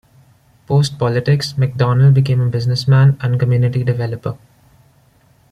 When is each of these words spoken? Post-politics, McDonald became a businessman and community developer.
Post-politics, 0.65 1.59
McDonald 1.59 2.15
became 2.15 2.41
a 2.41 2.49
businessman 2.49 3.19
and 3.21 3.39
community 3.39 3.83
developer. 3.83 4.35